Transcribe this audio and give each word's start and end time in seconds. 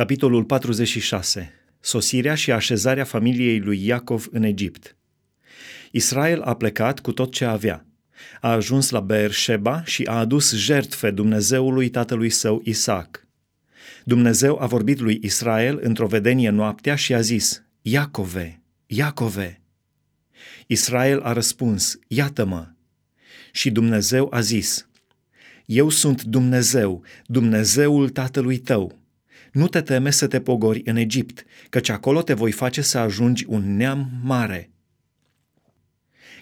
Capitolul 0.00 0.44
46. 0.44 1.52
Sosirea 1.80 2.34
și 2.34 2.52
așezarea 2.52 3.04
familiei 3.04 3.60
lui 3.60 3.86
Iacov 3.86 4.28
în 4.30 4.42
Egipt. 4.42 4.96
Israel 5.90 6.42
a 6.42 6.54
plecat 6.54 7.00
cu 7.00 7.12
tot 7.12 7.32
ce 7.32 7.44
avea. 7.44 7.86
A 8.40 8.50
ajuns 8.50 8.90
la 8.90 9.00
Beersheba 9.00 9.82
și 9.84 10.02
a 10.02 10.18
adus 10.18 10.54
jertfe 10.54 11.10
Dumnezeului 11.10 11.88
tatălui 11.88 12.30
său 12.30 12.60
Isaac. 12.64 13.26
Dumnezeu 14.04 14.62
a 14.62 14.66
vorbit 14.66 15.00
lui 15.00 15.18
Israel 15.22 15.78
într-o 15.82 16.06
vedenie 16.06 16.50
noaptea 16.50 16.94
și 16.94 17.14
a 17.14 17.20
zis, 17.20 17.62
Iacove, 17.82 18.62
Iacove. 18.86 19.60
Israel 20.66 21.20
a 21.20 21.32
răspuns, 21.32 21.98
Iată-mă. 22.06 22.68
Și 23.52 23.70
Dumnezeu 23.70 24.28
a 24.30 24.40
zis, 24.40 24.88
Eu 25.64 25.88
sunt 25.88 26.22
Dumnezeu, 26.22 27.02
Dumnezeul 27.26 28.08
tatălui 28.08 28.58
tău 28.58 28.99
nu 29.52 29.68
te 29.68 29.80
teme 29.80 30.10
să 30.10 30.26
te 30.26 30.40
pogori 30.40 30.82
în 30.84 30.96
Egipt, 30.96 31.44
căci 31.68 31.88
acolo 31.88 32.22
te 32.22 32.32
voi 32.32 32.52
face 32.52 32.80
să 32.80 32.98
ajungi 32.98 33.44
un 33.48 33.76
neam 33.76 34.10
mare. 34.22 34.70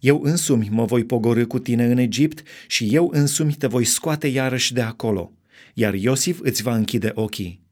Eu 0.00 0.20
însumi 0.22 0.68
mă 0.70 0.84
voi 0.84 1.04
pogorâ 1.04 1.46
cu 1.46 1.58
tine 1.58 1.84
în 1.84 1.98
Egipt 1.98 2.42
și 2.66 2.94
eu 2.94 3.10
însumi 3.12 3.52
te 3.52 3.66
voi 3.66 3.84
scoate 3.84 4.26
iarăși 4.26 4.72
de 4.72 4.80
acolo, 4.80 5.32
iar 5.74 5.94
Iosif 5.94 6.38
îți 6.42 6.62
va 6.62 6.74
închide 6.74 7.10
ochii. 7.14 7.62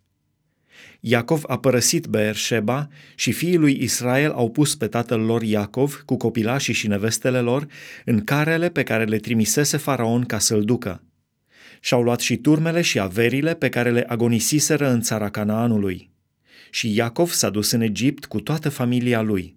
Iacov 1.01 1.43
a 1.47 1.59
părăsit 1.59 2.07
Beersheba 2.07 2.89
și 3.15 3.33
fiii 3.33 3.57
lui 3.57 3.79
Israel 3.83 4.31
au 4.31 4.51
pus 4.51 4.75
pe 4.75 4.87
tatăl 4.87 5.21
lor 5.21 5.43
Iacov 5.43 6.03
cu 6.07 6.17
copilașii 6.17 6.75
și 6.75 6.89
nevestele 6.89 7.41
lor 7.41 7.67
în 8.05 8.25
carele 8.25 8.69
pe 8.69 8.83
care 8.83 9.05
le 9.05 9.19
trimisese 9.19 9.77
faraon 9.77 10.25
ca 10.25 10.39
să-l 10.39 10.65
ducă 10.65 11.03
și-au 11.81 12.03
luat 12.03 12.21
și 12.21 12.37
turmele 12.37 12.81
și 12.81 12.99
averile 12.99 13.55
pe 13.55 13.69
care 13.69 13.91
le 13.91 14.05
agonisiseră 14.09 14.91
în 14.91 15.01
țara 15.01 15.31
Canaanului. 15.31 16.11
Și 16.71 16.95
Iacov 16.95 17.31
s-a 17.31 17.51
dus 17.51 17.71
în 17.71 17.81
Egipt 17.81 18.25
cu 18.25 18.41
toată 18.41 18.69
familia 18.69 19.21
lui. 19.21 19.57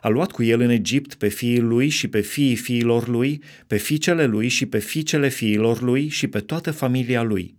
A 0.00 0.08
luat 0.08 0.30
cu 0.30 0.42
el 0.42 0.60
în 0.60 0.70
Egipt 0.70 1.14
pe 1.14 1.28
fiii 1.28 1.60
lui 1.60 1.88
și 1.88 2.08
pe 2.08 2.20
fiii 2.20 2.56
fiilor 2.56 3.08
lui, 3.08 3.42
pe 3.66 3.76
fiicele 3.76 4.26
lui 4.26 4.48
și 4.48 4.66
pe 4.66 4.78
fiicele 4.78 5.28
fiilor 5.28 5.80
lui 5.80 6.08
și 6.08 6.26
pe 6.26 6.40
toată 6.40 6.70
familia 6.70 7.22
lui. 7.22 7.54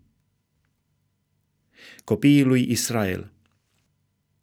Copiii 2.04 2.44
lui 2.44 2.68
Israel 2.70 3.32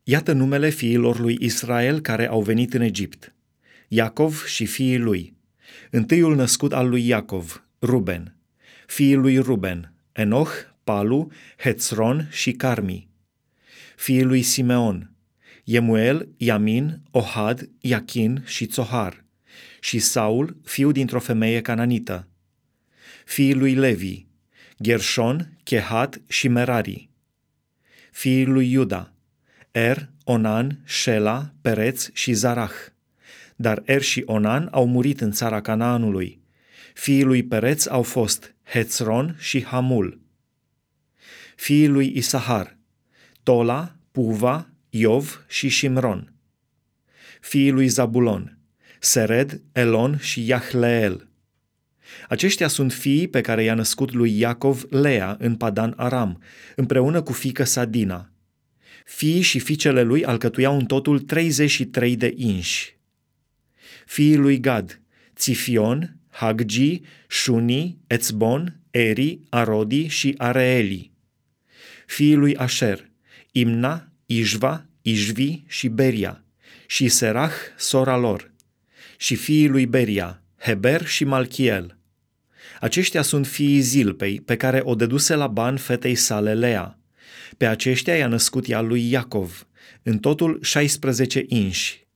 Iată 0.03 0.33
numele 0.33 0.69
fiilor 0.69 1.19
lui 1.19 1.37
Israel 1.41 2.01
care 2.01 2.29
au 2.29 2.43
venit 2.43 2.75
în 2.75 2.81
Egipt. 2.81 3.35
Iacov 3.89 4.45
și 4.45 4.67
fiii 4.67 4.99
lui. 4.99 5.37
Întâiul 5.91 6.35
născut 6.37 6.73
al 6.73 6.89
lui 6.89 7.07
Iacov, 7.07 7.65
Ruben– 7.81 8.33
fiii 8.89 9.15
lui 9.15 9.39
Ruben, 9.39 9.93
Enoch, 10.13 10.51
Palu, 10.85 11.31
Hetzron 11.59 12.29
și 12.31 12.53
Carmi, 12.53 13.09
fiii 13.97 14.23
lui 14.23 14.43
Simeon, 14.43 15.11
Yemuel, 15.65 16.29
Yamin, 16.37 17.03
Ohad, 17.11 17.71
Iachin 17.81 18.43
și 18.47 18.65
Zohar, 18.65 19.25
și 19.81 19.99
Saul, 19.99 20.57
fiul 20.65 20.93
dintr-o 20.93 21.21
femeie 21.21 21.61
cananită, 21.61 22.29
fiii 23.25 23.55
lui 23.55 23.75
Levi, 23.75 24.27
Gershon, 24.83 25.59
Chehat 25.65 26.21
și 26.29 26.49
Merari, 26.49 27.11
fiii 28.13 28.45
lui 28.45 28.71
Iuda, 28.71 29.13
Er, 29.71 30.09
Onan, 30.25 30.79
Shela, 30.85 31.53
Pereț 31.61 32.09
și 32.13 32.33
Zarah. 32.33 32.73
Dar 33.57 33.83
Er 33.85 34.03
și 34.03 34.23
Onan 34.27 34.69
au 34.71 34.87
murit 34.87 35.21
în 35.21 35.31
țara 35.31 35.61
Canaanului. 35.61 36.41
Fiii 36.95 37.23
lui 37.23 37.43
Pereț 37.43 37.87
au 37.87 38.03
fost 38.03 38.55
Hețron 38.71 39.37
și 39.39 39.65
Hamul. 39.65 40.21
Fiii 41.57 41.89
lui 41.89 42.13
Isahar, 42.17 42.77
Tola, 43.43 43.97
Puva, 44.13 44.71
Iov 44.91 45.45
și 45.49 45.69
Shimron. 45.69 46.33
Fiii 47.41 47.71
lui 47.71 47.87
Zabulon, 47.87 48.59
Sered, 49.01 49.63
Elon 49.73 50.19
și 50.19 50.47
Yahleel. 50.47 51.29
Aceștia 52.29 52.69
sunt 52.69 52.93
fiii 52.93 53.29
pe 53.29 53.41
care 53.41 53.63
i-a 53.63 53.75
născut 53.75 54.13
lui 54.13 54.39
Iacov 54.39 54.87
Lea 54.91 55.37
în 55.39 55.57
Padan 55.57 55.95
Aram, 55.97 56.43
împreună 56.77 57.23
cu 57.23 57.33
fică 57.33 57.65
sa 57.65 57.85
Dina. 57.85 58.33
Fiii 59.05 59.41
și 59.41 59.59
fiicele 59.59 60.03
lui 60.03 60.25
alcătuiau 60.25 60.77
în 60.79 60.85
totul 60.85 61.21
33 61.21 62.17
de 62.17 62.33
inși. 62.37 62.97
Fiii 64.07 64.37
lui 64.37 64.61
Gad, 64.61 65.01
Țifion, 65.37 66.18
Haggi, 66.39 67.03
Shuni, 67.29 67.99
Etzbon, 68.07 68.81
Eri, 68.91 69.41
Arodi 69.49 70.07
și 70.07 70.35
Areeli. 70.37 71.13
Fiii 72.07 72.35
lui 72.35 72.57
Asher, 72.57 73.11
Imna, 73.53 74.09
Ijva, 74.27 74.87
Ijvi 75.03 75.63
și 75.67 75.89
Beria, 75.89 76.45
și 76.87 77.09
Serach, 77.09 77.55
sora 77.77 78.17
lor, 78.17 78.53
și 79.17 79.35
fiii 79.35 79.69
lui 79.69 79.87
Beria, 79.87 80.43
Heber 80.59 81.07
și 81.07 81.25
Malchiel. 81.25 81.99
Aceștia 82.81 83.23
sunt 83.23 83.47
fiii 83.47 83.81
Zilpei, 83.81 84.41
pe 84.41 84.57
care 84.57 84.81
o 84.85 84.95
deduse 84.95 85.35
la 85.35 85.47
ban 85.47 85.77
fetei 85.77 86.15
sale 86.15 86.55
Lea. 86.55 86.99
Pe 87.57 87.67
aceștia 87.67 88.17
i-a 88.17 88.27
născut 88.27 88.69
ea 88.69 88.81
lui 88.81 89.11
Iacov, 89.11 89.67
în 90.03 90.19
totul 90.19 90.59
16 90.63 91.45
inși. 91.49 92.07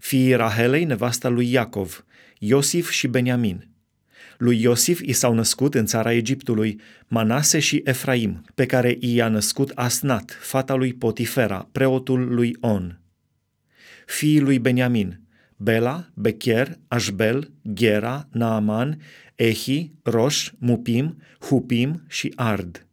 Fiii 0.00 0.34
Rahelei, 0.34 0.84
nevasta 0.84 1.28
lui 1.28 1.50
Iacov, 1.52 2.04
Iosif 2.44 2.90
și 2.90 3.06
Beniamin. 3.06 3.68
Lui 4.38 4.60
Iosif 4.60 5.00
i 5.00 5.12
s-au 5.12 5.34
născut 5.34 5.74
în 5.74 5.86
țara 5.86 6.12
Egiptului 6.12 6.80
Manase 7.08 7.58
și 7.58 7.80
Efraim, 7.84 8.44
pe 8.54 8.66
care 8.66 8.96
i-a 9.00 9.28
născut 9.28 9.70
Asnat, 9.74 10.38
fata 10.40 10.74
lui 10.74 10.92
Potifera, 10.94 11.68
preotul 11.72 12.34
lui 12.34 12.56
On. 12.60 13.00
Fiii 14.06 14.40
lui 14.40 14.58
Beniamin, 14.58 15.20
Bela, 15.56 16.10
Becher, 16.14 16.78
Ashbel, 16.88 17.52
Gera, 17.72 18.28
Naaman, 18.30 19.00
Ehi, 19.34 19.92
Roș, 20.02 20.50
Mupim, 20.58 21.22
Hupim 21.40 22.04
și 22.08 22.32
Ard. 22.36 22.86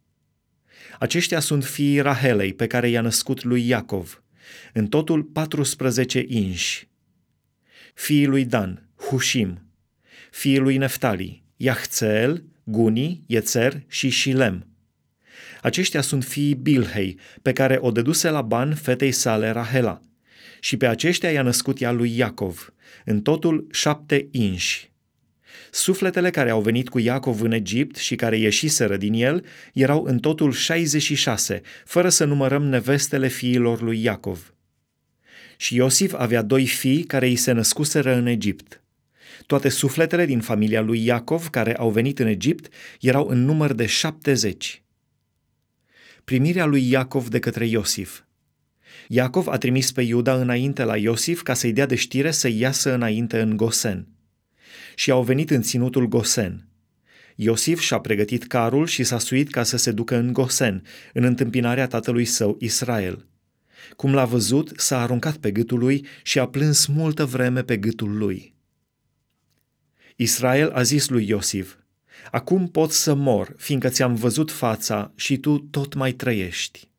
Aceștia 0.98 1.40
sunt 1.40 1.64
fiii 1.64 2.00
Rahelei 2.00 2.54
pe 2.54 2.66
care 2.66 2.88
i-a 2.88 3.00
născut 3.00 3.42
lui 3.42 3.66
Iacov, 3.66 4.22
în 4.72 4.86
totul 4.86 5.22
14 5.22 6.24
inși. 6.28 6.88
Fiii 7.94 8.26
lui 8.26 8.44
Dan, 8.44 8.89
Hushim, 9.08 9.62
fiii 10.30 10.58
lui 10.58 10.76
Neftali, 10.76 11.42
Iahțeel, 11.56 12.44
Guni, 12.64 13.22
Iețer 13.26 13.82
și 13.88 14.10
Shilem. 14.10 14.66
Aceștia 15.62 16.00
sunt 16.00 16.24
fiii 16.24 16.54
Bilhei, 16.54 17.18
pe 17.42 17.52
care 17.52 17.78
o 17.80 17.90
deduse 17.90 18.30
la 18.30 18.42
ban 18.42 18.74
fetei 18.74 19.12
sale 19.12 19.50
Rahela. 19.50 20.00
Și 20.60 20.76
pe 20.76 20.86
aceștia 20.86 21.30
i-a 21.30 21.42
născut 21.42 21.80
ea 21.80 21.90
lui 21.90 22.16
Iacov, 22.16 22.72
în 23.04 23.20
totul 23.20 23.66
șapte 23.70 24.28
inși. 24.30 24.90
Sufletele 25.70 26.30
care 26.30 26.50
au 26.50 26.60
venit 26.60 26.88
cu 26.88 26.98
Iacov 26.98 27.40
în 27.40 27.52
Egipt 27.52 27.96
și 27.96 28.14
care 28.14 28.38
ieșiseră 28.38 28.96
din 28.96 29.12
el 29.12 29.44
erau 29.72 30.04
în 30.04 30.18
totul 30.18 30.52
66, 30.52 31.60
fără 31.84 32.08
să 32.08 32.24
numărăm 32.24 32.62
nevestele 32.62 33.28
fiilor 33.28 33.80
lui 33.80 34.02
Iacov. 34.02 34.54
Și 35.56 35.74
Iosif 35.74 36.12
avea 36.12 36.42
doi 36.42 36.66
fii 36.66 37.02
care 37.02 37.26
îi 37.26 37.36
se 37.36 37.52
născuseră 37.52 38.14
în 38.14 38.26
Egipt. 38.26 38.82
Toate 39.46 39.68
sufletele 39.68 40.26
din 40.26 40.40
familia 40.40 40.80
lui 40.80 41.04
Iacov 41.04 41.48
care 41.48 41.76
au 41.76 41.90
venit 41.90 42.18
în 42.18 42.26
Egipt 42.26 42.68
erau 43.00 43.26
în 43.28 43.44
număr 43.44 43.72
de 43.72 43.86
șaptezeci. 43.86 44.82
Primirea 46.24 46.64
lui 46.64 46.90
Iacov 46.90 47.28
de 47.28 47.38
către 47.38 47.66
Iosif 47.66 48.22
Iacov 49.08 49.48
a 49.48 49.58
trimis 49.58 49.92
pe 49.92 50.02
Iuda 50.02 50.34
înainte 50.34 50.84
la 50.84 50.96
Iosif 50.96 51.42
ca 51.42 51.54
să-i 51.54 51.72
dea 51.72 51.86
de 51.86 51.94
știre 51.94 52.30
să 52.30 52.48
iasă 52.48 52.94
înainte 52.94 53.40
în 53.40 53.56
Gosen. 53.56 54.08
Și 54.94 55.10
au 55.10 55.22
venit 55.22 55.50
în 55.50 55.62
ținutul 55.62 56.06
Gosen. 56.06 56.68
Iosif 57.34 57.80
și-a 57.80 57.98
pregătit 57.98 58.46
carul 58.46 58.86
și 58.86 59.04
s-a 59.04 59.18
suit 59.18 59.50
ca 59.50 59.62
să 59.62 59.76
se 59.76 59.92
ducă 59.92 60.16
în 60.16 60.32
Gosen, 60.32 60.82
în 61.12 61.24
întâmpinarea 61.24 61.86
tatălui 61.86 62.24
său 62.24 62.56
Israel. 62.60 63.26
Cum 63.96 64.14
l-a 64.14 64.24
văzut, 64.24 64.72
s-a 64.76 65.00
aruncat 65.00 65.36
pe 65.36 65.50
gâtul 65.50 65.78
lui 65.78 66.06
și 66.22 66.38
a 66.38 66.46
plâns 66.46 66.86
multă 66.86 67.24
vreme 67.24 67.62
pe 67.62 67.76
gâtul 67.76 68.16
lui. 68.16 68.54
Israel 70.22 70.70
a 70.70 70.82
zis 70.82 71.08
lui 71.08 71.28
Iosif, 71.28 71.74
Acum 72.30 72.68
pot 72.68 72.92
să 72.92 73.14
mor, 73.14 73.54
fiindcă 73.56 73.88
ți-am 73.88 74.14
văzut 74.14 74.50
fața 74.50 75.12
și 75.16 75.36
tu 75.36 75.58
tot 75.58 75.94
mai 75.94 76.12
trăiești. 76.12 76.90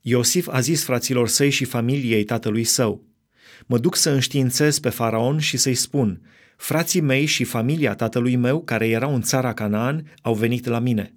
Iosif 0.00 0.48
a 0.48 0.60
zis 0.60 0.84
fraților 0.84 1.28
săi 1.28 1.50
și 1.50 1.64
familiei 1.64 2.24
tatălui 2.24 2.64
său, 2.64 3.04
Mă 3.66 3.78
duc 3.78 3.96
să 3.96 4.10
înștiințez 4.10 4.78
pe 4.78 4.88
faraon 4.88 5.38
și 5.38 5.56
să-i 5.56 5.74
spun, 5.74 6.20
frații 6.56 7.00
mei 7.00 7.24
și 7.24 7.44
familia 7.44 7.94
tatălui 7.94 8.36
meu, 8.36 8.62
care 8.62 8.88
erau 8.88 9.14
în 9.14 9.22
țara 9.22 9.52
Canaan, 9.52 10.12
au 10.22 10.34
venit 10.34 10.66
la 10.66 10.78
mine. 10.78 11.14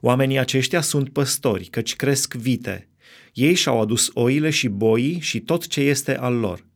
Oamenii 0.00 0.38
aceștia 0.38 0.80
sunt 0.80 1.08
păstori, 1.08 1.64
căci 1.64 1.96
cresc 1.96 2.34
vite. 2.34 2.88
Ei 3.32 3.54
și-au 3.54 3.80
adus 3.80 4.10
oile 4.14 4.50
și 4.50 4.68
boii 4.68 5.20
și 5.20 5.40
tot 5.40 5.66
ce 5.66 5.80
este 5.80 6.16
al 6.16 6.34
lor. 6.34 6.68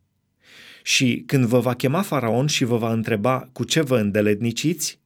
Și 0.87 1.23
când 1.27 1.45
vă 1.45 1.59
va 1.59 1.75
chema 1.75 2.03
faraon 2.03 2.47
și 2.47 2.65
vă 2.65 2.77
va 2.77 2.93
întreba 2.93 3.49
cu 3.53 3.65
ce 3.65 3.81
vă 3.81 3.99
îndeletniciți, 3.99 4.99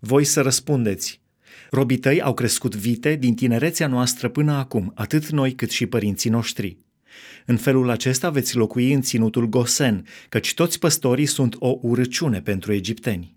voi 0.00 0.24
să 0.24 0.40
răspundeți, 0.40 1.20
Robii 1.70 1.98
tăi 1.98 2.22
au 2.22 2.34
crescut 2.34 2.74
vite 2.74 3.14
din 3.14 3.34
tinerețea 3.34 3.86
noastră 3.86 4.28
până 4.28 4.52
acum, 4.52 4.92
atât 4.94 5.28
noi 5.28 5.54
cât 5.54 5.70
și 5.70 5.86
părinții 5.86 6.30
noștri. 6.30 6.76
În 7.46 7.56
felul 7.56 7.90
acesta 7.90 8.30
veți 8.30 8.56
locui 8.56 8.92
în 8.92 9.02
ținutul 9.02 9.46
Gosen, 9.46 10.06
căci 10.28 10.54
toți 10.54 10.78
păstorii 10.78 11.26
sunt 11.26 11.56
o 11.58 11.78
urăciune 11.80 12.40
pentru 12.40 12.72
egipteni. 12.72 13.34